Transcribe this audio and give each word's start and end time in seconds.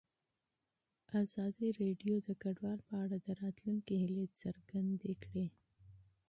ازادي 1.21 1.67
راډیو 1.81 2.15
د 2.27 2.29
کډوال 2.41 2.79
په 2.87 2.93
اړه 3.03 3.17
د 3.25 3.27
راتلونکي 3.41 3.93
هیلې 4.01 4.25
څرګندې 4.41 5.13
کړې. 5.23 5.47